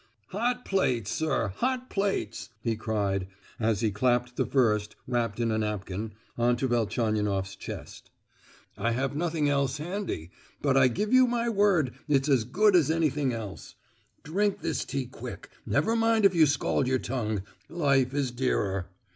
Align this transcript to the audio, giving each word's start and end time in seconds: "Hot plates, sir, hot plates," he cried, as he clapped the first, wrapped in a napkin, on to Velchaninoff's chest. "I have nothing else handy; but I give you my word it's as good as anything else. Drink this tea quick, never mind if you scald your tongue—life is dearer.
"Hot 0.29 0.65
plates, 0.65 1.11
sir, 1.11 1.49
hot 1.57 1.87
plates," 1.91 2.49
he 2.63 2.75
cried, 2.75 3.27
as 3.59 3.81
he 3.81 3.91
clapped 3.91 4.35
the 4.35 4.47
first, 4.47 4.95
wrapped 5.07 5.39
in 5.39 5.51
a 5.51 5.59
napkin, 5.59 6.13
on 6.39 6.55
to 6.55 6.67
Velchaninoff's 6.67 7.55
chest. 7.55 8.09
"I 8.79 8.93
have 8.93 9.15
nothing 9.15 9.47
else 9.47 9.77
handy; 9.77 10.31
but 10.59 10.75
I 10.75 10.87
give 10.87 11.13
you 11.13 11.27
my 11.27 11.49
word 11.49 11.93
it's 12.07 12.29
as 12.29 12.45
good 12.45 12.75
as 12.75 12.89
anything 12.89 13.31
else. 13.31 13.75
Drink 14.23 14.61
this 14.61 14.85
tea 14.85 15.05
quick, 15.05 15.51
never 15.67 15.95
mind 15.95 16.25
if 16.25 16.33
you 16.33 16.47
scald 16.47 16.87
your 16.87 16.97
tongue—life 16.97 18.11
is 18.15 18.31
dearer. 18.31 18.89